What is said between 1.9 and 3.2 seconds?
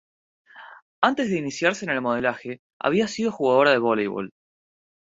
el modelaje, había